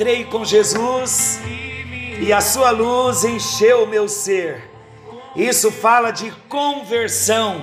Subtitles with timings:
[0.00, 1.38] Encontrei com Jesus
[2.18, 4.70] e a sua luz encheu o meu ser.
[5.36, 7.62] Isso fala de conversão,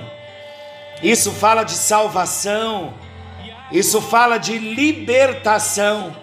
[1.02, 2.94] isso fala de salvação,
[3.72, 6.14] isso fala de libertação.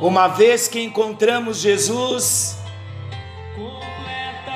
[0.00, 2.56] Uma vez que encontramos Jesus,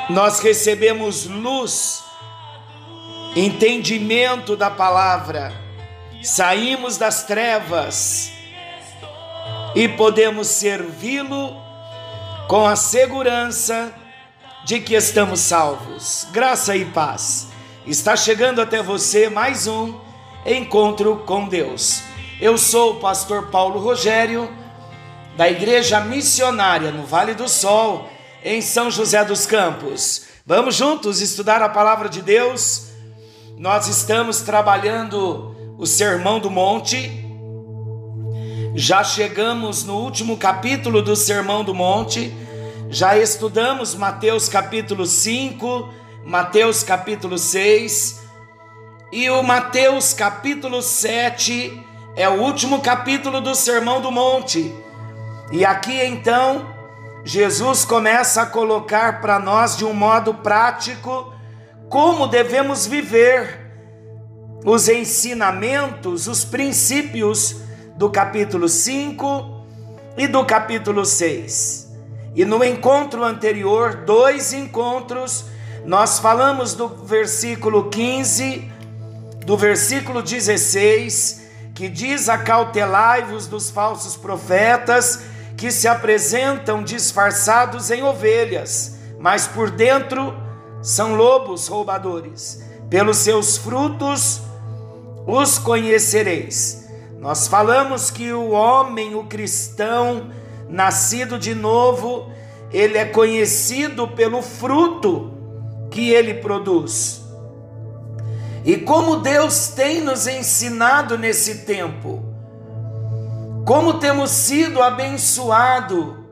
[0.08, 2.02] nós recebemos luz,
[3.36, 5.52] entendimento da palavra,
[6.22, 8.32] saímos das trevas
[9.74, 11.56] e podemos servi-lo
[12.46, 13.92] com a segurança
[14.64, 16.26] de que estamos salvos.
[16.30, 17.48] Graça e paz.
[17.86, 19.98] Está chegando até você mais um
[20.44, 22.02] encontro com Deus.
[22.40, 24.50] Eu sou o pastor Paulo Rogério,
[25.36, 28.08] da Igreja Missionária no Vale do Sol,
[28.44, 30.26] em São José dos Campos.
[30.44, 32.88] Vamos juntos estudar a palavra de Deus.
[33.56, 37.21] Nós estamos trabalhando o Sermão do Monte
[38.74, 42.34] já chegamos no último capítulo do Sermão do Monte,
[42.88, 45.92] já estudamos Mateus capítulo 5,
[46.24, 48.22] Mateus capítulo 6,
[49.12, 51.84] e o Mateus capítulo 7
[52.16, 54.74] é o último capítulo do Sermão do Monte.
[55.50, 56.66] E aqui então,
[57.24, 61.30] Jesus começa a colocar para nós de um modo prático
[61.90, 63.60] como devemos viver
[64.64, 67.60] os ensinamentos, os princípios
[67.96, 69.64] do capítulo 5
[70.16, 71.90] e do capítulo 6.
[72.34, 75.44] E no encontro anterior, dois encontros,
[75.84, 78.70] nós falamos do versículo 15,
[79.44, 81.42] do versículo 16,
[81.74, 85.24] que diz: Acautelai-vos dos falsos profetas
[85.56, 90.34] que se apresentam disfarçados em ovelhas, mas por dentro
[90.80, 92.62] são lobos roubadores.
[92.88, 94.42] Pelos seus frutos
[95.26, 96.81] os conhecereis.
[97.22, 100.32] Nós falamos que o homem, o cristão,
[100.68, 102.28] nascido de novo,
[102.72, 105.32] ele é conhecido pelo fruto
[105.88, 107.22] que ele produz.
[108.64, 112.24] E como Deus tem nos ensinado nesse tempo,
[113.64, 116.26] como temos sido abençoado,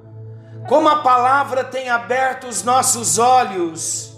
[0.68, 4.12] como a palavra tem aberto os nossos olhos.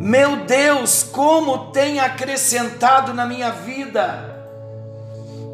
[0.00, 4.33] Meu Deus, como tem acrescentado na minha vida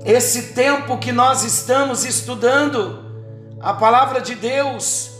[0.04, 3.04] esse tempo que nós estamos estudando
[3.60, 5.10] a palavra de Deus,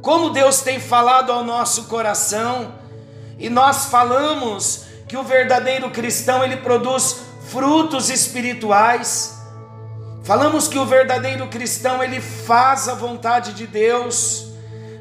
[0.00, 2.74] como Deus tem falado ao nosso coração,
[3.38, 9.38] e nós falamos que o verdadeiro cristão ele produz frutos espirituais.
[10.24, 14.46] Falamos que o verdadeiro cristão ele faz a vontade de Deus.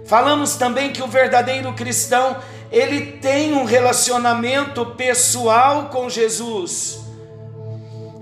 [0.05, 2.35] Falamos também que o verdadeiro cristão
[2.71, 6.99] ele tem um relacionamento pessoal com Jesus.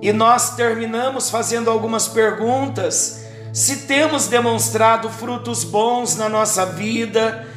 [0.02, 7.48] E nós terminamos fazendo algumas perguntas: se temos demonstrado frutos bons na nossa vida,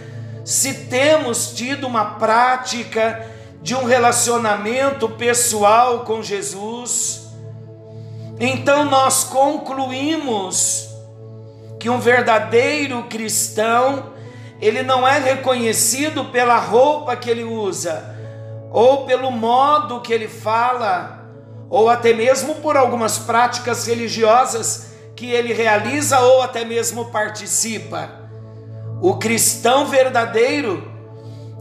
[0.44, 3.26] se temos tido uma prática
[3.62, 7.28] de um relacionamento pessoal com Jesus.
[8.40, 10.88] Então nós concluímos
[11.78, 14.12] que um verdadeiro cristão,
[14.60, 18.16] ele não é reconhecido pela roupa que ele usa,
[18.72, 21.21] ou pelo modo que ele fala,
[21.72, 28.10] ou até mesmo por algumas práticas religiosas que ele realiza ou até mesmo participa.
[29.00, 30.86] O cristão verdadeiro,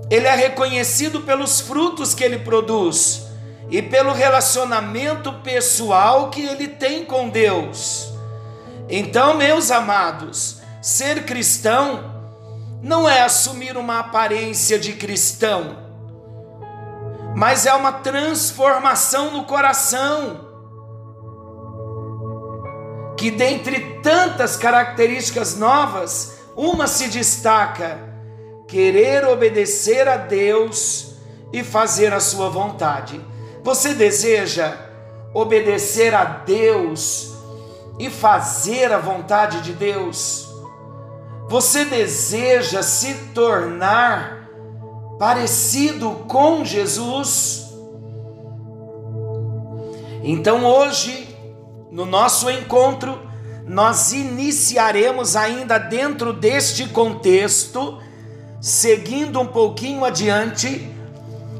[0.10, 3.28] ele é reconhecido pelos frutos que ele produz
[3.70, 8.12] e pelo relacionamento pessoal que ele tem com Deus.
[8.90, 12.04] Então, meus amados, ser cristão
[12.84, 15.81] não é assumir uma aparência de cristão
[17.36, 20.50] mas é uma transformação no coração.
[23.18, 28.00] Que dentre tantas características novas, uma se destaca:
[28.68, 31.16] querer obedecer a Deus
[31.54, 33.24] e fazer a sua vontade.
[33.64, 34.74] Você deseja
[35.34, 37.32] obedecer a Deus
[38.00, 40.50] e fazer a vontade de Deus?
[41.48, 44.41] Você deseja se tornar
[45.22, 47.72] parecido com Jesus.
[50.24, 51.38] Então hoje,
[51.92, 53.20] no nosso encontro,
[53.68, 58.00] nós iniciaremos ainda dentro deste contexto,
[58.60, 60.92] seguindo um pouquinho adiante,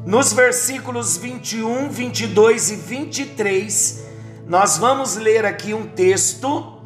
[0.04, 4.06] nos versículos 21, 22 e 23,
[4.44, 6.82] nós vamos ler aqui um texto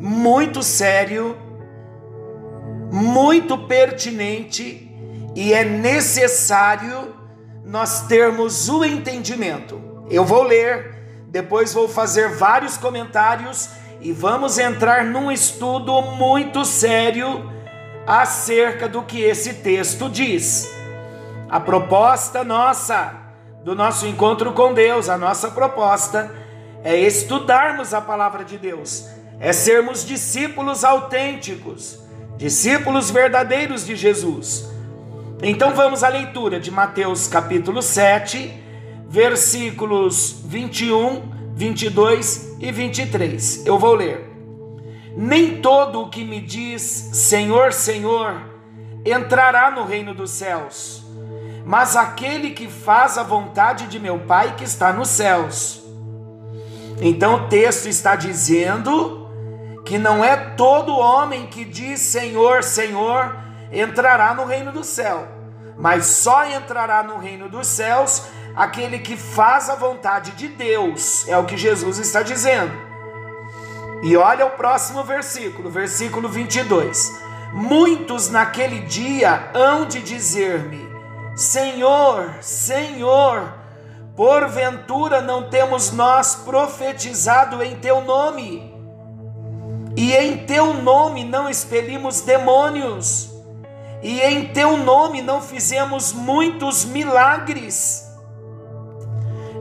[0.00, 1.36] muito sério,
[2.90, 4.87] muito pertinente
[5.34, 7.14] e é necessário
[7.64, 10.06] nós termos o entendimento.
[10.10, 13.68] Eu vou ler, depois vou fazer vários comentários
[14.00, 17.50] e vamos entrar num estudo muito sério
[18.06, 20.70] acerca do que esse texto diz.
[21.48, 23.14] A proposta nossa,
[23.62, 26.30] do nosso encontro com Deus, a nossa proposta
[26.82, 29.06] é estudarmos a palavra de Deus,
[29.38, 31.98] é sermos discípulos autênticos,
[32.36, 34.77] discípulos verdadeiros de Jesus.
[35.40, 38.52] Então vamos à leitura de Mateus capítulo 7,
[39.08, 41.22] versículos 21,
[41.54, 43.64] 22 e 23.
[43.64, 44.28] Eu vou ler.
[45.16, 48.42] Nem todo o que me diz Senhor, Senhor
[49.04, 51.04] entrará no reino dos céus,
[51.64, 55.84] mas aquele que faz a vontade de meu Pai que está nos céus.
[57.00, 59.30] Então o texto está dizendo
[59.86, 65.26] que não é todo homem que diz Senhor, Senhor entrará no reino do céu,
[65.76, 68.22] mas só entrará no reino dos céus
[68.56, 72.72] aquele que faz a vontade de Deus, é o que Jesus está dizendo.
[74.02, 77.28] E olha o próximo versículo, versículo 22.
[77.52, 80.88] Muitos naquele dia hão de dizer-me:
[81.34, 83.54] Senhor, Senhor,
[84.14, 88.74] porventura não temos nós profetizado em teu nome?
[89.96, 93.27] E em teu nome não expelimos demônios?
[94.02, 98.06] E em teu nome não fizemos muitos milagres?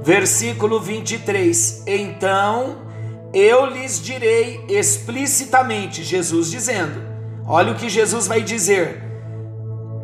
[0.04, 1.84] Versículo 23.
[1.88, 2.88] Então
[3.34, 7.02] eu lhes direi explicitamente, Jesus dizendo:
[7.46, 9.04] olha o que Jesus vai dizer: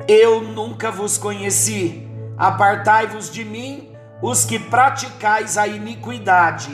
[0.07, 2.07] Eu nunca vos conheci,
[2.37, 3.91] apartai-vos de mim,
[4.21, 6.71] os que praticais a iniquidade.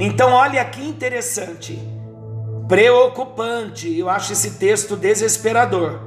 [0.00, 1.78] Então, olha que interessante,
[2.66, 6.00] preocupante, eu acho esse texto desesperador,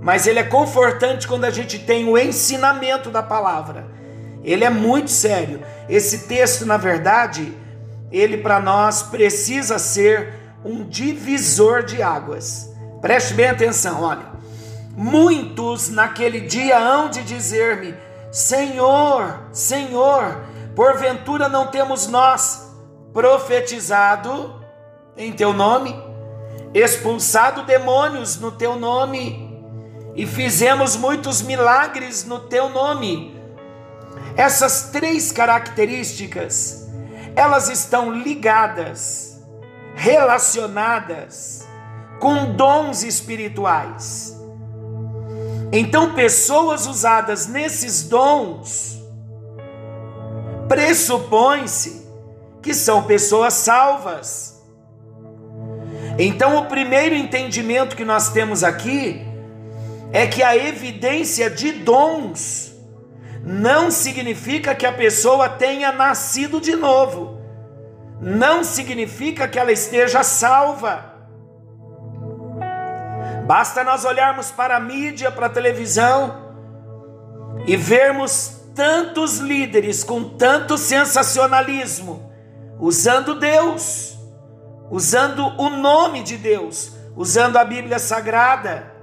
[0.00, 3.86] mas ele é confortante quando a gente tem o ensinamento da palavra.
[4.44, 5.60] Ele é muito sério.
[5.88, 7.52] Esse texto, na verdade,
[8.12, 10.32] ele para nós precisa ser
[10.64, 12.72] um divisor de águas.
[13.00, 14.36] Preste bem atenção, olha.
[14.96, 17.94] Muitos naquele dia hão de dizer-me:
[18.30, 20.44] Senhor, Senhor,
[20.74, 22.72] porventura não temos nós
[23.12, 24.62] profetizado
[25.16, 25.94] em teu nome,
[26.72, 29.45] expulsado demônios no teu nome
[30.16, 33.36] e fizemos muitos milagres no teu nome.
[34.36, 36.86] Essas três características
[37.36, 39.42] elas estão ligadas,
[39.94, 41.68] relacionadas
[42.18, 44.34] com dons espirituais.
[45.70, 48.98] Então, pessoas usadas nesses dons
[50.66, 52.06] pressupõe-se
[52.62, 54.64] que são pessoas salvas.
[56.18, 59.25] Então, o primeiro entendimento que nós temos aqui
[60.12, 62.74] é que a evidência de dons
[63.42, 67.38] não significa que a pessoa tenha nascido de novo,
[68.20, 71.14] não significa que ela esteja salva.
[73.46, 76.44] Basta nós olharmos para a mídia, para a televisão
[77.66, 82.32] e vermos tantos líderes com tanto sensacionalismo,
[82.80, 84.18] usando Deus,
[84.90, 88.95] usando o nome de Deus, usando a Bíblia Sagrada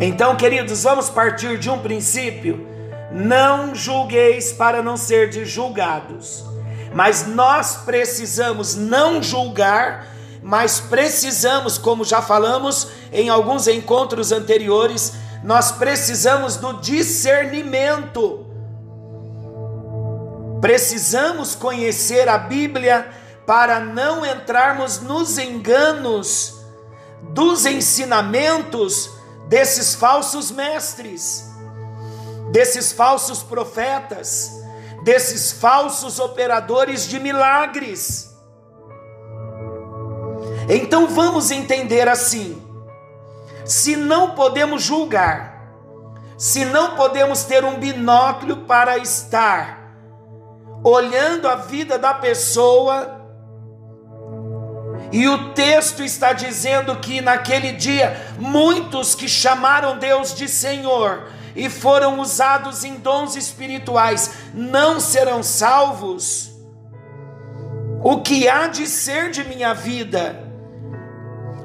[0.00, 2.66] então, queridos, vamos partir de um princípio:
[3.10, 6.44] não julgueis para não ser julgados.
[6.94, 10.06] Mas nós precisamos não julgar,
[10.42, 18.46] mas precisamos, como já falamos em alguns encontros anteriores, nós precisamos do discernimento.
[20.60, 23.08] Precisamos conhecer a Bíblia
[23.46, 26.58] para não entrarmos nos enganos
[27.22, 29.17] dos ensinamentos
[29.48, 31.50] desses falsos mestres,
[32.52, 34.52] desses falsos profetas,
[35.02, 38.36] desses falsos operadores de milagres.
[40.68, 42.62] Então vamos entender assim:
[43.64, 45.72] se não podemos julgar,
[46.36, 49.78] se não podemos ter um binóculo para estar
[50.84, 53.17] olhando a vida da pessoa,
[55.10, 61.70] e o texto está dizendo que naquele dia, muitos que chamaram Deus de Senhor e
[61.70, 66.50] foram usados em dons espirituais não serão salvos.
[68.02, 70.44] O que há de ser de minha vida?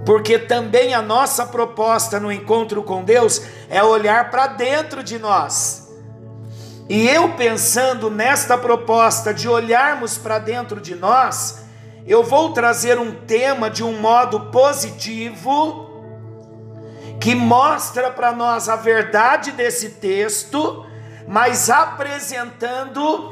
[0.05, 5.83] Porque também a nossa proposta no encontro com Deus é olhar para dentro de nós.
[6.89, 11.62] E eu pensando nesta proposta de olharmos para dentro de nós,
[12.05, 15.89] eu vou trazer um tema de um modo positivo,
[17.19, 20.85] que mostra para nós a verdade desse texto,
[21.27, 23.31] mas apresentando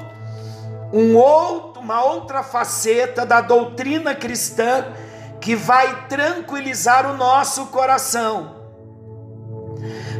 [0.94, 4.86] um outro, uma outra faceta da doutrina cristã
[5.42, 8.62] que vai tranquilizar o nosso coração.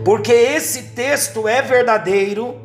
[0.03, 2.60] Porque esse texto é verdadeiro,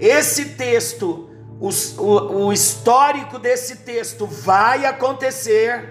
[0.00, 1.28] esse texto,
[1.62, 1.70] o,
[2.02, 5.88] o, o histórico desse texto vai acontecer,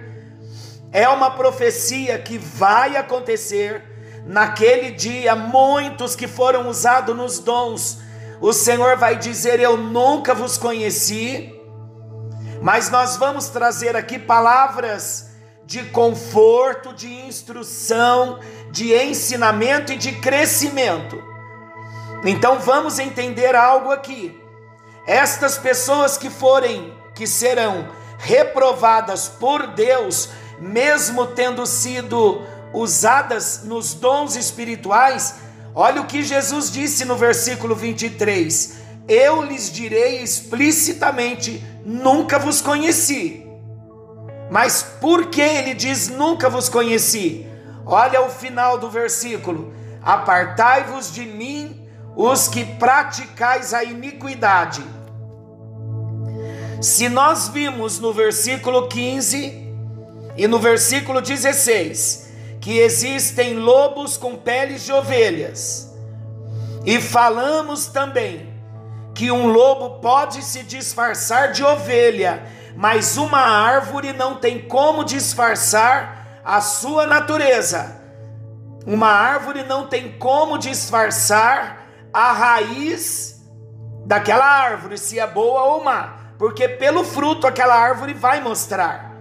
[0.91, 3.81] é uma profecia que vai acontecer.
[4.25, 7.99] Naquele dia, muitos que foram usados nos dons,
[8.41, 11.57] o Senhor vai dizer: Eu nunca vos conheci.
[12.61, 15.31] Mas nós vamos trazer aqui palavras
[15.65, 18.39] de conforto, de instrução,
[18.71, 21.17] de ensinamento e de crescimento.
[22.25, 24.40] Então vamos entender algo aqui.
[25.05, 30.29] Estas pessoas que forem, que serão reprovadas por Deus,
[30.59, 32.41] mesmo tendo sido
[32.73, 35.35] usadas nos dons espirituais,
[35.73, 38.77] olha o que Jesus disse no versículo 23:
[39.07, 43.45] Eu lhes direi explicitamente: nunca vos conheci.
[44.51, 47.47] Mas por que ele diz nunca vos conheci?
[47.85, 51.80] Olha o final do versículo: Apartai-vos de mim,
[52.15, 54.83] os que praticais a iniquidade.
[56.81, 59.73] Se nós vimos no versículo 15
[60.35, 65.91] e no versículo 16 que existem lobos com peles de ovelhas,
[66.85, 68.53] e falamos também
[69.15, 72.43] que um lobo pode se disfarçar de ovelha
[72.75, 78.01] mas uma árvore não tem como disfarçar a sua natureza.
[78.85, 81.80] Uma árvore não tem como disfarçar
[82.13, 83.41] a raiz
[84.05, 89.11] daquela árvore, se é boa ou má, porque pelo fruto aquela árvore vai mostrar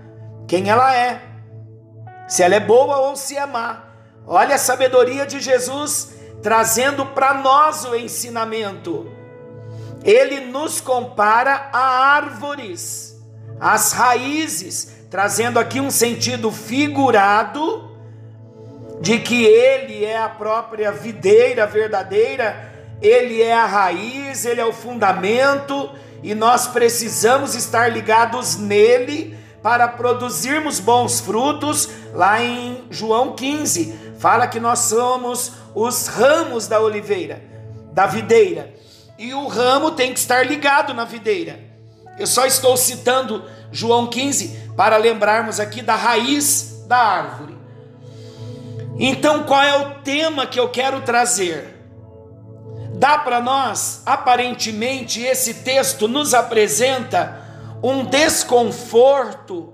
[0.49, 1.23] quem ela é,
[2.27, 3.85] se ela é boa ou se é má.
[4.27, 9.11] Olha a sabedoria de Jesus trazendo para nós o ensinamento.
[10.03, 13.11] Ele nos compara a árvores
[13.61, 17.91] as raízes, trazendo aqui um sentido figurado
[19.03, 22.70] de que ele é a própria videira verdadeira,
[23.01, 25.91] ele é a raiz, ele é o fundamento
[26.23, 31.89] e nós precisamos estar ligados nele para produzirmos bons frutos.
[32.13, 37.43] Lá em João 15, fala que nós somos os ramos da oliveira,
[37.93, 38.75] da videira,
[39.19, 41.61] e o ramo tem que estar ligado na videira.
[42.19, 47.57] Eu só estou citando João 15 para lembrarmos aqui da raiz da árvore.
[48.99, 51.80] Então, qual é o tema que eu quero trazer?
[53.01, 57.43] Dá para nós, aparentemente, esse texto nos apresenta
[57.83, 59.73] um desconforto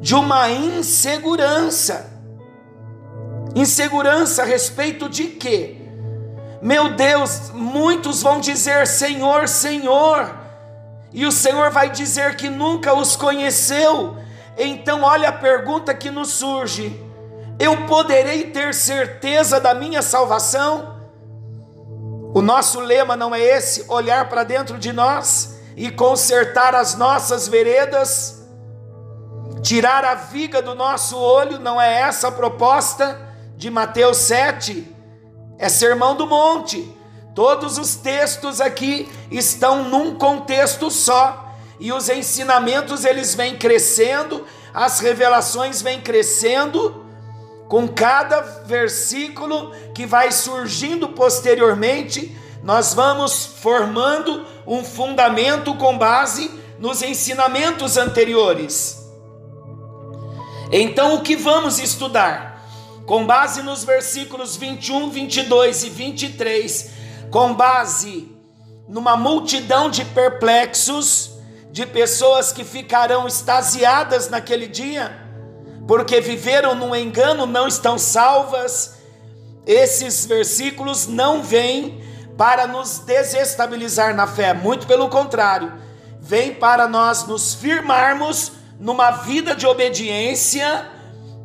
[0.00, 2.10] de uma insegurança.
[3.54, 5.76] Insegurança a respeito de quê?
[6.60, 10.34] Meu Deus, muitos vão dizer: Senhor, Senhor
[11.12, 14.16] e o Senhor vai dizer que nunca os conheceu.
[14.58, 17.00] Então, olha a pergunta que nos surge:
[17.60, 20.93] eu poderei ter certeza da minha salvação?
[22.34, 27.46] O nosso lema não é esse, olhar para dentro de nós e consertar as nossas
[27.46, 28.42] veredas,
[29.62, 33.20] tirar a viga do nosso olho, não é essa a proposta
[33.56, 34.92] de Mateus 7,
[35.60, 36.92] é sermão do monte.
[37.36, 44.98] Todos os textos aqui estão num contexto só, e os ensinamentos eles vêm crescendo, as
[44.98, 47.03] revelações vêm crescendo
[47.74, 57.02] com cada versículo que vai surgindo posteriormente, nós vamos formando um fundamento com base nos
[57.02, 59.04] ensinamentos anteriores.
[60.70, 62.64] Então, o que vamos estudar?
[63.06, 66.90] Com base nos versículos 21, 22 e 23,
[67.28, 68.30] com base
[68.88, 71.32] numa multidão de perplexos,
[71.72, 75.23] de pessoas que ficarão extasiadas naquele dia,
[75.86, 78.98] porque viveram num engano, não estão salvas.
[79.66, 82.02] Esses versículos não vêm
[82.36, 85.72] para nos desestabilizar na fé, muito pelo contrário,
[86.20, 90.90] vem para nós nos firmarmos numa vida de obediência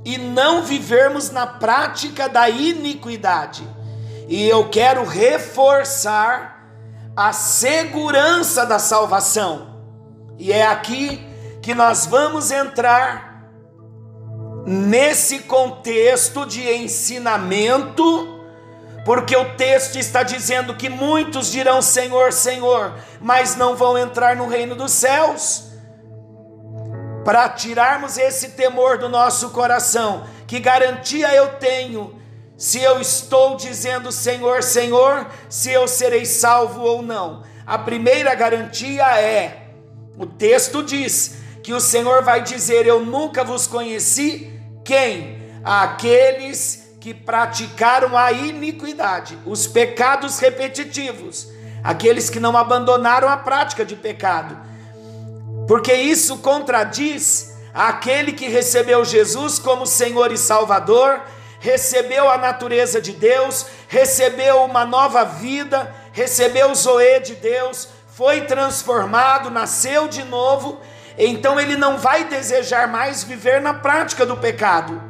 [0.03, 3.67] e não vivermos na prática da iniquidade.
[4.27, 6.67] E eu quero reforçar
[7.15, 9.81] a segurança da salvação.
[10.37, 11.23] E é aqui
[11.61, 13.28] que nós vamos entrar
[14.69, 18.39] nesse contexto de ensinamento,
[19.03, 24.47] porque o texto está dizendo que muitos dirão Senhor, Senhor, mas não vão entrar no
[24.47, 25.71] reino dos céus.
[27.25, 32.21] Para tirarmos esse temor do nosso coração, que garantia eu tenho
[32.55, 37.41] se eu estou dizendo Senhor, Senhor, se eu serei salvo ou não.
[37.65, 39.63] A primeira garantia é
[40.15, 44.58] O texto diz que o Senhor vai dizer: Eu nunca vos conheci.
[44.89, 45.39] Quem?
[45.63, 51.47] Aqueles que praticaram a iniquidade, os pecados repetitivos,
[51.83, 54.57] aqueles que não abandonaram a prática de pecado.
[55.67, 61.21] Porque isso contradiz aquele que recebeu Jesus como Senhor e Salvador,
[61.59, 68.41] recebeu a natureza de Deus, recebeu uma nova vida, recebeu o Zoe de Deus, foi
[68.41, 70.81] transformado, nasceu de novo,
[71.19, 75.01] então ele não vai desejar mais viver na prática do pecado.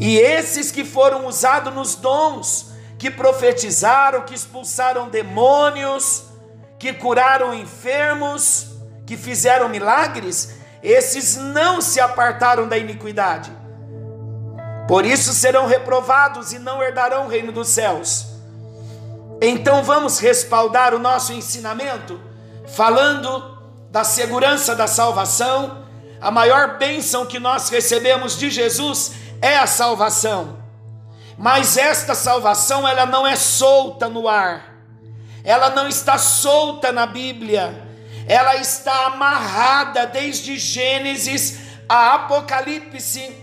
[0.00, 6.24] E esses que foram usados nos dons, que profetizaram, que expulsaram demônios,
[6.80, 8.74] que curaram enfermos,
[9.06, 13.52] que fizeram milagres, esses não se apartaram da iniquidade.
[14.88, 18.26] Por isso serão reprovados e não herdarão o reino dos céus.
[19.40, 22.20] Então vamos respaldar o nosso ensinamento
[22.66, 23.53] falando
[23.94, 25.86] da segurança da salvação.
[26.20, 30.58] A maior bênção que nós recebemos de Jesus é a salvação.
[31.38, 34.74] Mas esta salvação ela não é solta no ar.
[35.44, 37.84] Ela não está solta na Bíblia
[38.26, 41.58] ela está amarrada desde Gênesis
[41.88, 43.36] a Apocalipse,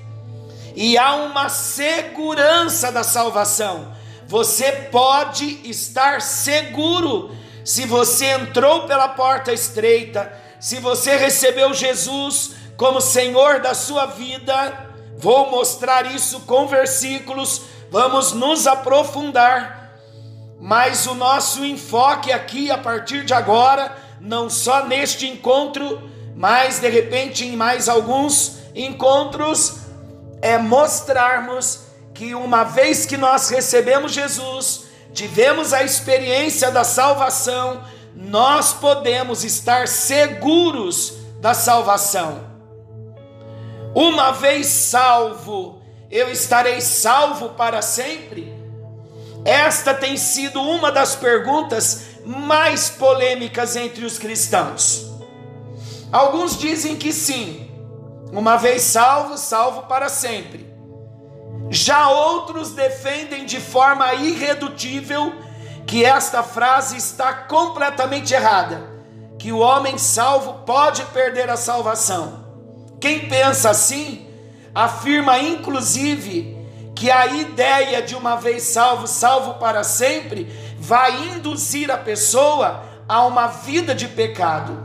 [0.76, 3.96] e há uma segurança da salvação.
[4.28, 13.00] Você pode estar seguro se você entrou pela porta estreita, se você recebeu Jesus como
[13.00, 14.90] Senhor da sua vida.
[15.18, 19.92] Vou mostrar isso com versículos, vamos nos aprofundar.
[20.60, 26.90] Mas o nosso enfoque aqui, a partir de agora, não só neste encontro, mas de
[26.90, 29.78] repente em mais alguns encontros,
[30.42, 31.82] é mostrarmos
[32.14, 37.84] que uma vez que nós recebemos Jesus, tivemos a experiência da salvação,
[38.16, 42.52] nós podemos estar seguros da salvação.
[43.94, 48.54] Uma vez salvo, eu estarei salvo para sempre?
[49.44, 55.10] Esta tem sido uma das perguntas mais polêmicas entre os cristãos.
[56.12, 57.70] Alguns dizem que sim,
[58.32, 60.71] uma vez salvo, salvo para sempre.
[61.72, 65.34] Já outros defendem de forma irredutível
[65.88, 68.90] que esta frase está completamente errada,
[69.40, 72.44] que o homem salvo pode perder a salvação.
[73.00, 74.28] Quem pensa assim,
[74.76, 76.58] afirma inclusive
[76.94, 83.26] que a ideia de uma vez salvo, salvo para sempre, vai induzir a pessoa a
[83.26, 84.78] uma vida de pecado.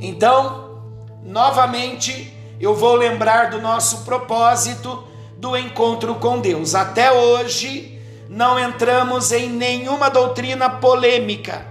[0.00, 0.80] Então,
[1.22, 5.12] novamente, eu vou lembrar do nosso propósito
[5.44, 6.74] do encontro com Deus.
[6.74, 11.66] Até hoje, não entramos em nenhuma doutrina polêmica.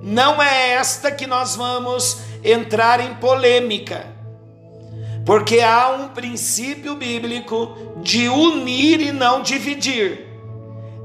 [0.00, 4.06] Não é esta que nós vamos entrar em polêmica.
[5.26, 10.26] Porque há um princípio bíblico de unir e não dividir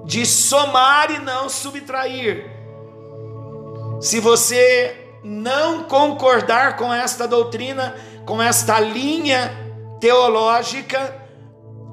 [0.05, 2.49] de somar e não subtrair.
[3.99, 7.93] Se você não concordar com esta doutrina,
[8.25, 9.51] com esta linha
[9.99, 11.16] teológica,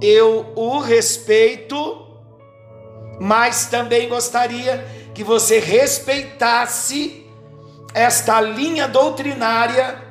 [0.05, 2.07] eu o respeito,
[3.21, 7.27] mas também gostaria que você respeitasse
[7.93, 10.03] esta linha doutrinária,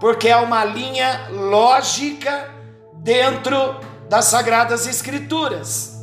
[0.00, 2.50] porque é uma linha lógica
[2.94, 6.00] dentro das Sagradas Escrituras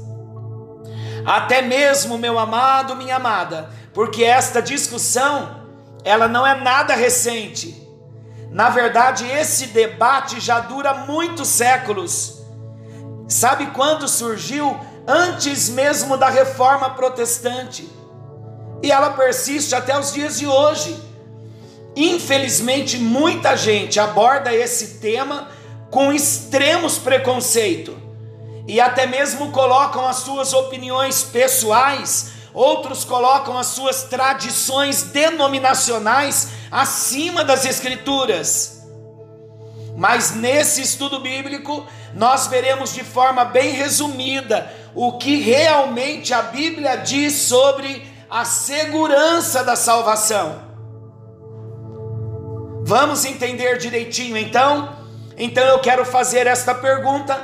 [1.27, 5.65] até mesmo meu amado, minha amada, porque esta discussão
[6.05, 7.85] ela não é nada recente.
[8.49, 12.36] Na verdade, esse debate já dura muitos séculos.
[13.27, 14.79] Sabe quando surgiu?
[15.07, 17.89] Antes mesmo da reforma protestante.
[18.81, 20.97] E ela persiste até os dias de hoje.
[21.95, 25.47] Infelizmente, muita gente aborda esse tema
[25.89, 27.97] com extremos preconceito
[28.67, 37.45] e até mesmo colocam as suas opiniões pessoais, outros colocam as suas tradições denominacionais acima
[37.45, 38.76] das Escrituras.
[39.97, 41.83] Mas nesse estudo bíblico,
[42.13, 49.63] nós veremos de forma bem resumida o que realmente a Bíblia diz sobre a segurança
[49.63, 50.61] da salvação.
[52.83, 54.95] Vamos entender direitinho então?
[55.35, 57.35] Então eu quero fazer esta pergunta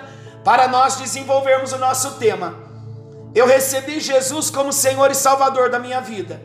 [0.44, 2.56] para nós desenvolvermos o nosso tema.
[3.34, 6.40] Eu recebi Jesus como Senhor e Salvador da minha vida.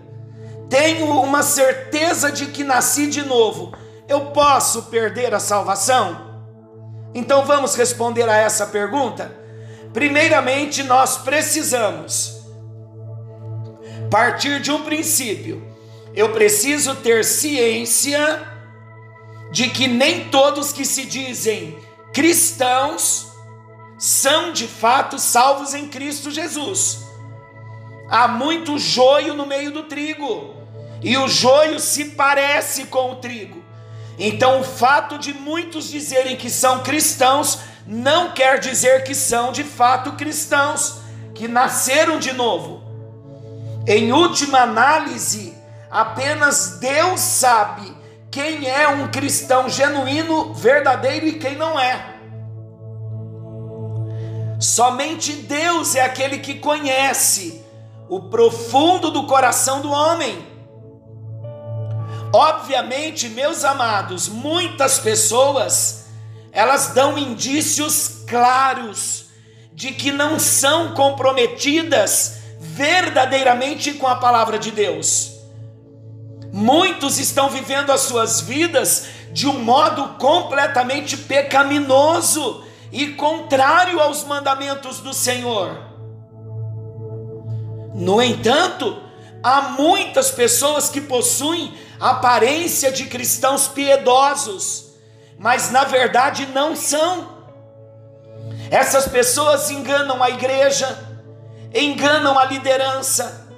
[0.71, 3.77] Tenho uma certeza de que nasci de novo.
[4.09, 6.41] Eu posso perder a salvação?
[7.15, 9.37] Então vamos responder a essa pergunta?
[9.93, 12.39] Primeiramente, nós precisamos
[14.11, 15.63] partir de um princípio.
[16.15, 18.43] Eu preciso ter ciência
[19.51, 21.79] de que nem todos que se dizem
[22.13, 23.29] cristãos
[23.99, 27.07] são de fato salvos em Cristo Jesus.
[28.09, 30.55] Há muito joio no meio do trigo,
[31.03, 33.58] e o joio se parece com o trigo.
[34.19, 39.63] Então, o fato de muitos dizerem que são cristãos não quer dizer que são de
[39.63, 41.01] fato cristãos,
[41.35, 42.83] que nasceram de novo.
[43.87, 45.55] Em última análise,
[45.91, 47.97] apenas Deus sabe
[48.31, 52.17] quem é um cristão genuíno, verdadeiro e quem não é.
[54.61, 57.65] Somente Deus é aquele que conhece
[58.09, 60.48] o profundo do coração do homem.
[62.33, 66.07] Obviamente, meus amados, muitas pessoas
[66.53, 69.27] elas dão indícios claros
[69.73, 75.33] de que não são comprometidas verdadeiramente com a palavra de Deus.
[76.53, 85.01] Muitos estão vivendo as suas vidas de um modo completamente pecaminoso e contrário aos mandamentos
[85.01, 85.79] do Senhor.
[87.95, 89.08] No entanto,
[89.43, 94.95] há muitas pessoas que possuem aparência de cristãos piedosos,
[95.39, 97.39] mas na verdade não são.
[98.71, 101.07] Essas pessoas enganam a igreja,
[101.75, 103.49] enganam a liderança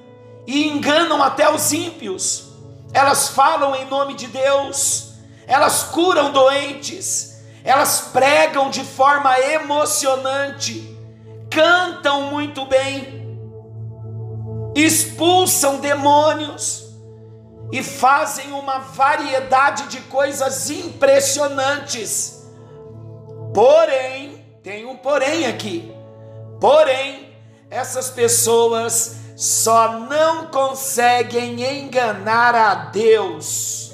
[0.46, 2.48] e enganam até os ímpios.
[2.92, 5.12] Elas falam em nome de Deus,
[5.46, 10.96] elas curam doentes, elas pregam de forma emocionante,
[11.50, 13.19] cantam muito bem,
[14.74, 16.88] expulsam demônios
[17.72, 22.48] e fazem uma variedade de coisas impressionantes.
[23.54, 25.94] Porém, tem um porém aqui.
[26.60, 27.34] Porém,
[27.70, 33.92] essas pessoas só não conseguem enganar a Deus.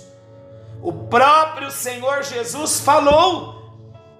[0.82, 3.56] O próprio Senhor Jesus falou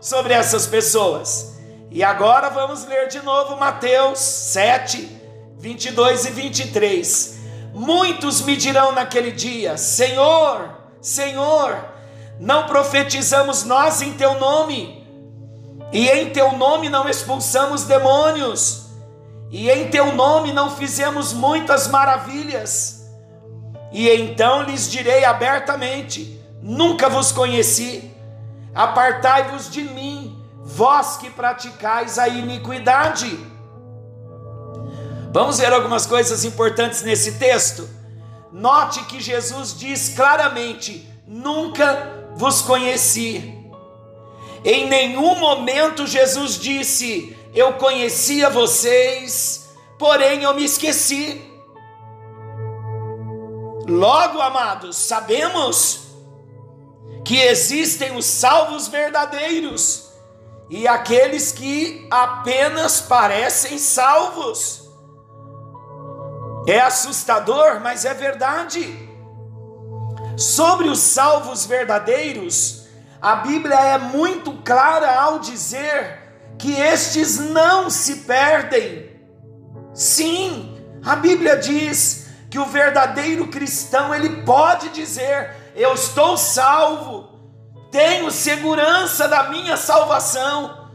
[0.01, 1.57] sobre essas pessoas.
[1.91, 5.16] E agora vamos ler de novo Mateus 7,
[5.67, 7.39] 22 e 23.
[7.75, 11.77] Muitos me dirão naquele dia: Senhor, Senhor,
[12.39, 15.05] não profetizamos nós em teu nome,
[15.93, 18.91] e em teu nome não expulsamos demônios,
[19.51, 23.05] e em teu nome não fizemos muitas maravilhas.
[23.91, 28.15] E então lhes direi abertamente: Nunca vos conheci
[28.77, 33.56] Apartai-vos de mim, vós que praticais a iniquidade.
[35.37, 37.87] Vamos ver algumas coisas importantes nesse texto.
[38.51, 43.55] Note que Jesus diz claramente: Nunca vos conheci.
[44.65, 49.69] Em nenhum momento Jesus disse: Eu conhecia vocês,
[49.99, 51.45] porém eu me esqueci.
[53.87, 56.15] Logo, amados, sabemos
[57.27, 60.09] que existem os salvos verdadeiros
[60.71, 64.86] e aqueles que apenas parecem salvos.
[66.67, 69.09] É assustador, mas é verdade.
[70.37, 72.87] Sobre os salvos verdadeiros,
[73.21, 76.27] a Bíblia é muito clara ao dizer
[76.59, 79.11] que estes não se perdem.
[79.95, 87.29] Sim, a Bíblia diz que o verdadeiro cristão ele pode dizer: eu estou salvo,
[87.91, 90.91] tenho segurança da minha salvação,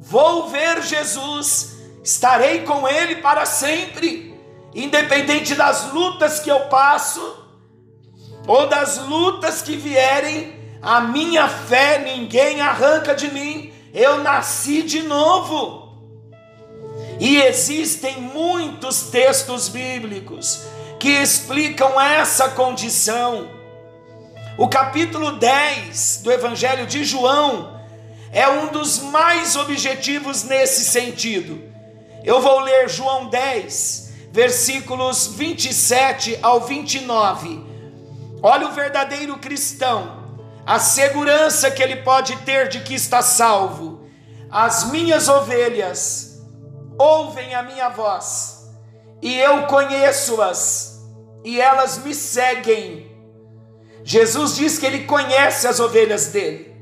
[0.00, 4.33] vou ver Jesus, estarei com Ele para sempre,
[4.74, 7.44] independente das lutas que eu passo,
[8.46, 15.02] ou das lutas que vierem, a minha fé ninguém arranca de mim, eu nasci de
[15.02, 15.84] novo.
[17.18, 20.62] E existem muitos textos bíblicos
[20.98, 23.48] que explicam essa condição.
[24.58, 27.80] O capítulo 10 do Evangelho de João
[28.32, 31.62] é um dos mais objetivos nesse sentido.
[32.24, 34.03] Eu vou ler João 10,
[34.34, 37.64] versículos 27 ao 29.
[38.42, 40.24] Olha o verdadeiro cristão,
[40.66, 44.08] a segurança que ele pode ter de que está salvo.
[44.50, 46.42] As minhas ovelhas
[46.98, 48.68] ouvem a minha voz,
[49.22, 51.00] e eu conheço-as,
[51.44, 53.14] e elas me seguem
[54.04, 56.76] Jesus diz que ele conhece as ovelhas dele.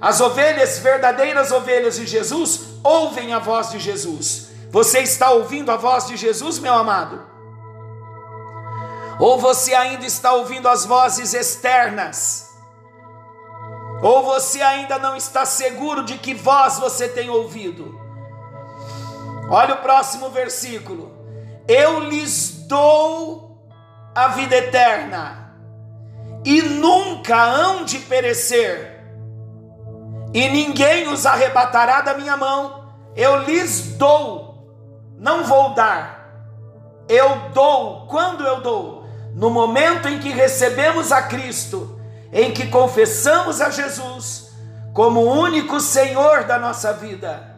[0.00, 4.47] As ovelhas, verdadeiras ovelhas de Jesus, ouvem a voz de Jesus.
[4.70, 7.26] Você está ouvindo a voz de Jesus, meu amado?
[9.18, 12.48] Ou você ainda está ouvindo as vozes externas?
[14.02, 17.98] Ou você ainda não está seguro de que voz você tem ouvido?
[19.50, 21.16] Olha o próximo versículo.
[21.66, 23.58] Eu lhes dou
[24.14, 25.54] a vida eterna
[26.44, 29.04] e nunca hão de perecer,
[30.32, 32.92] e ninguém os arrebatará da minha mão.
[33.16, 34.47] Eu lhes dou,
[35.18, 36.18] não vou dar,
[37.08, 38.06] eu dou.
[38.06, 39.06] Quando eu dou?
[39.34, 41.98] No momento em que recebemos a Cristo,
[42.32, 44.48] em que confessamos a Jesus
[44.92, 47.56] como o único Senhor da nossa vida,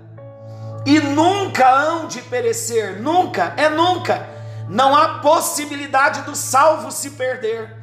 [0.86, 4.26] e nunca hão de perecer, nunca, é nunca.
[4.68, 7.76] Não há possibilidade do salvo se perder,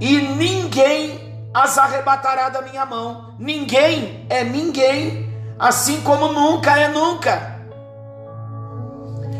[0.00, 3.34] e ninguém as arrebatará da minha mão.
[3.38, 7.57] Ninguém é ninguém, assim como nunca é nunca.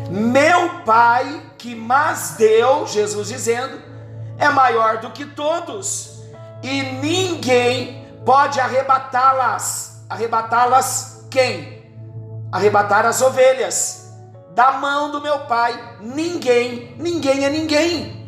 [0.09, 3.81] Meu Pai que mas deu, Jesus dizendo,
[4.37, 6.21] é maior do que todos,
[6.63, 10.05] e ninguém pode arrebatá-las.
[10.09, 11.79] Arrebatá-las quem?
[12.51, 14.11] arrebatar as ovelhas
[14.51, 15.97] da mão do meu pai.
[16.01, 18.27] Ninguém, ninguém é ninguém.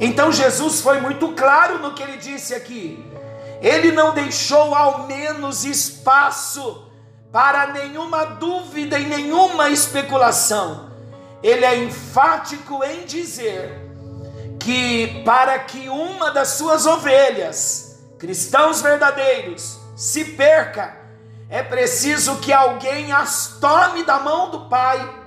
[0.00, 3.04] Então Jesus foi muito claro no que ele disse aqui.
[3.60, 6.89] Ele não deixou ao menos espaço
[7.32, 10.90] para nenhuma dúvida e nenhuma especulação.
[11.42, 13.88] Ele é enfático em dizer
[14.58, 20.98] que para que uma das suas ovelhas, cristãos verdadeiros, se perca,
[21.48, 25.18] é preciso que alguém as tome da mão do Pai.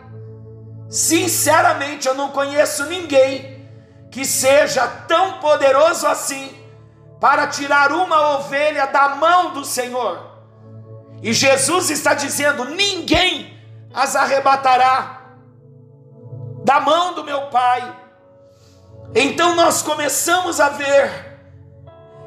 [0.90, 3.68] Sinceramente, eu não conheço ninguém
[4.12, 6.56] que seja tão poderoso assim
[7.20, 10.33] para tirar uma ovelha da mão do Senhor.
[11.24, 13.58] E Jesus está dizendo: ninguém
[13.92, 15.38] as arrebatará
[16.64, 18.02] da mão do meu Pai.
[19.16, 21.40] Então nós começamos a ver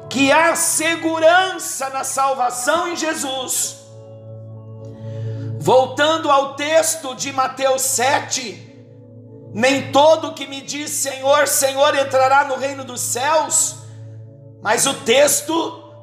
[0.09, 3.77] que há segurança na salvação em Jesus
[5.67, 8.73] Voltando ao texto de Mateus 7,
[9.53, 13.75] nem todo que me diz Senhor, Senhor entrará no reino dos céus,
[14.61, 15.53] mas o texto,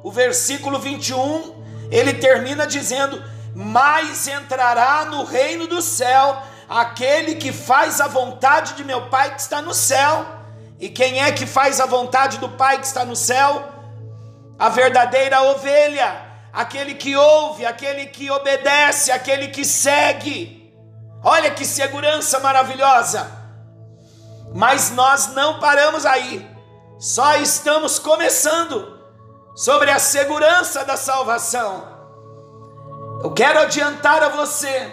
[0.03, 1.54] o versículo 21,
[1.91, 3.21] ele termina dizendo:
[3.53, 9.41] Mas entrará no reino do céu aquele que faz a vontade de meu Pai que
[9.41, 10.25] está no céu.
[10.79, 13.71] E quem é que faz a vontade do Pai que está no céu?
[14.57, 20.73] A verdadeira ovelha aquele que ouve, aquele que obedece, aquele que segue.
[21.21, 23.29] Olha que segurança maravilhosa!
[24.53, 26.49] Mas nós não paramos aí,
[26.97, 28.94] só estamos começando
[29.55, 31.95] sobre a segurança da salvação.
[33.23, 34.91] Eu quero adiantar a você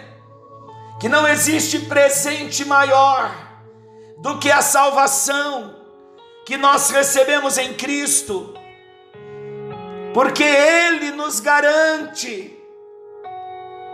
[0.99, 3.31] que não existe presente maior
[4.19, 5.75] do que a salvação
[6.45, 8.53] que nós recebemos em Cristo
[10.13, 12.55] porque Ele nos garante.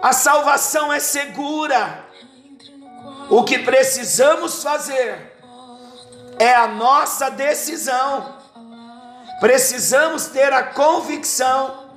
[0.02, 2.06] A salvação é segura.
[3.30, 5.34] O que precisamos fazer
[6.38, 8.38] é a nossa decisão.
[9.40, 11.90] Precisamos ter a convicção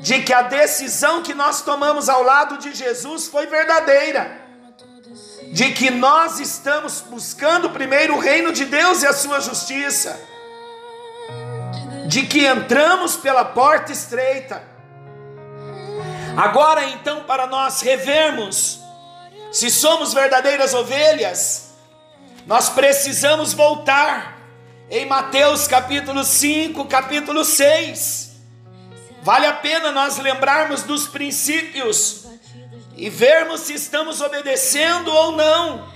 [0.00, 4.42] de que a decisão que nós tomamos ao lado de Jesus foi verdadeira.
[5.52, 10.18] De que nós estamos buscando primeiro o reino de Deus e a sua justiça
[12.06, 14.62] de que entramos pela porta estreita.
[16.36, 18.80] Agora então, para nós revermos
[19.50, 21.74] se somos verdadeiras ovelhas,
[22.46, 24.33] nós precisamos voltar
[24.90, 28.32] em Mateus capítulo 5, capítulo 6.
[29.22, 32.26] Vale a pena nós lembrarmos dos princípios
[32.96, 35.88] e vermos se estamos obedecendo ou não.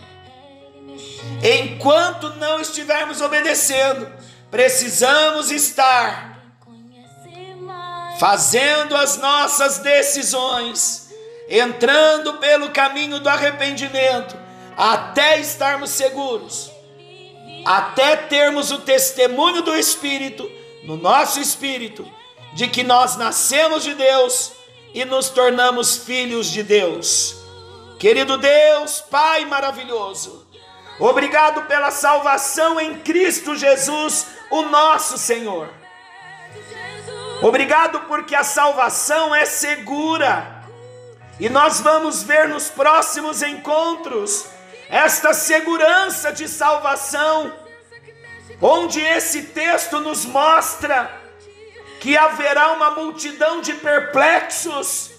[1.43, 4.11] Enquanto não estivermos obedecendo,
[4.51, 6.39] precisamos estar
[8.19, 11.11] fazendo as nossas decisões,
[11.49, 14.37] entrando pelo caminho do arrependimento,
[14.77, 16.73] até estarmos seguros,
[17.65, 20.51] até termos o testemunho do Espírito,
[20.85, 22.11] no nosso espírito,
[22.55, 24.53] de que nós nascemos de Deus
[24.95, 27.37] e nos tornamos filhos de Deus.
[27.99, 30.47] Querido Deus, Pai maravilhoso,
[30.99, 35.69] obrigado pela salvação em Cristo Jesus o nosso Senhor.
[37.43, 40.65] Obrigado porque a salvação é segura.
[41.39, 44.47] E nós vamos ver nos próximos encontros
[44.89, 47.53] esta segurança de salvação,
[48.61, 51.11] onde esse texto nos mostra
[52.01, 55.11] que haverá uma multidão de perplexos,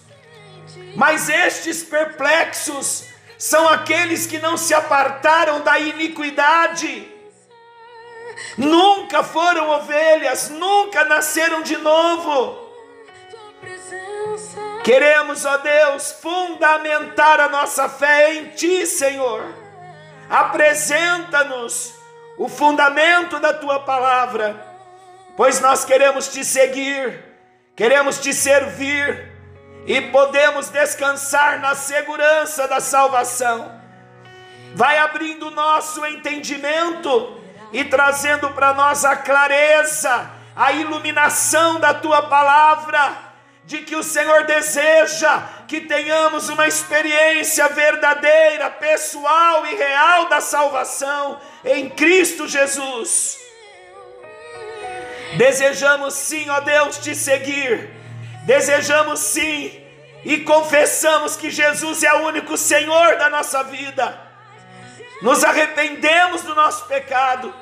[0.95, 3.05] mas estes perplexos
[3.37, 7.19] são aqueles que não se apartaram da iniquidade
[8.57, 12.68] nunca foram ovelhas, nunca nasceram de novo.
[14.83, 19.43] Queremos, ó Deus, fundamentar a nossa fé em Ti, Senhor.
[20.29, 21.93] Apresenta-nos
[22.37, 24.65] o fundamento da Tua palavra,
[25.35, 27.23] pois nós queremos te seguir,
[27.75, 29.31] queremos te servir
[29.85, 33.79] e podemos descansar na segurança da salvação.
[34.75, 37.37] Vai abrindo o nosso entendimento
[37.73, 43.28] e trazendo para nós a clareza, a iluminação da tua palavra
[43.69, 51.39] de que o Senhor deseja que tenhamos uma experiência verdadeira, pessoal e real da salvação
[51.63, 53.37] em Cristo Jesus.
[55.37, 57.91] Desejamos sim, ó Deus, te seguir,
[58.47, 59.79] desejamos sim
[60.25, 64.19] e confessamos que Jesus é o único Senhor da nossa vida.
[65.21, 67.53] Nos arrependemos do nosso pecado,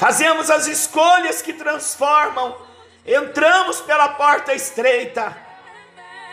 [0.00, 2.69] fazemos as escolhas que transformam
[3.14, 5.36] entramos pela porta estreita.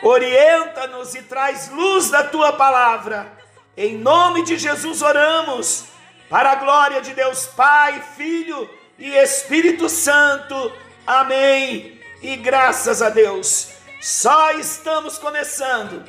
[0.03, 3.31] Orienta-nos e traz luz da tua palavra.
[3.75, 5.85] Em nome de Jesus oramos,
[6.29, 10.71] para a glória de Deus Pai, Filho e Espírito Santo.
[11.05, 11.99] Amém.
[12.21, 16.03] E graças a Deus, só estamos começando.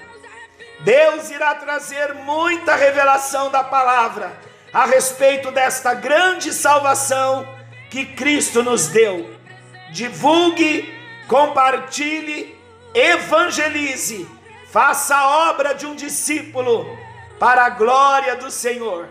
[0.80, 4.32] Deus irá trazer muita revelação da palavra
[4.72, 7.46] a respeito desta grande salvação
[7.90, 9.37] que Cristo nos deu
[9.90, 10.94] divulgue,
[11.26, 12.56] compartilhe,
[12.94, 14.28] evangelize,
[14.70, 16.86] faça a obra de um discípulo
[17.38, 19.08] para a glória do Senhor.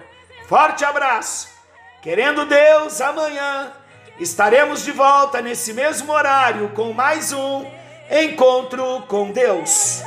[0.48, 1.50] Forte abraço.
[2.02, 3.74] Querendo Deus, amanhã
[4.20, 7.66] estaremos de volta nesse mesmo horário com mais um
[8.10, 10.04] encontro com Deus.